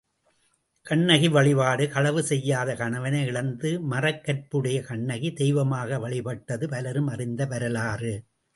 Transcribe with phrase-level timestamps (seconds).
[0.85, 8.13] கண்ணகி வழிபாடு களவு செய்யாத கணவனை இழந்த மறக்கற்பு உடைய கண்ணகி தெய்வமாக வழிபடப்பட்டது பலரும் அறிந்த வரலாறு.